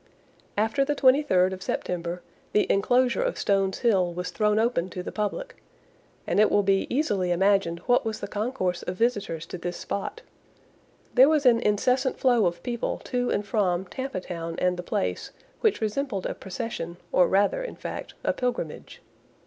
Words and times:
After 0.57 0.83
the 0.83 0.95
23rd 0.95 1.53
of 1.53 1.61
September 1.61 2.23
the 2.53 2.65
enclosure 2.71 3.21
of 3.21 3.37
Stones 3.37 3.77
hill 3.77 4.11
was 4.11 4.31
thrown 4.31 4.57
open 4.57 4.89
to 4.89 5.03
the 5.03 5.11
public; 5.11 5.61
and 6.25 6.39
it 6.39 6.49
will 6.49 6.63
be 6.63 6.87
easily 6.89 7.29
imagined 7.29 7.81
what 7.85 8.03
was 8.03 8.19
the 8.19 8.27
concourse 8.27 8.81
of 8.81 8.95
visitors 8.95 9.45
to 9.45 9.59
this 9.59 9.77
spot! 9.77 10.23
There 11.13 11.29
was 11.29 11.45
an 11.45 11.59
incessant 11.59 12.17
flow 12.17 12.47
of 12.47 12.63
people 12.63 12.97
to 13.03 13.29
and 13.29 13.45
from 13.45 13.85
Tampa 13.85 14.21
Town 14.21 14.55
and 14.57 14.75
the 14.75 14.81
place, 14.81 15.33
which 15.59 15.81
resembled 15.81 16.25
a 16.25 16.33
procession, 16.33 16.97
or 17.11 17.27
rather, 17.27 17.63
in 17.63 17.75
fact, 17.75 18.15
a 18.23 18.33
pilgrimage. 18.33 19.03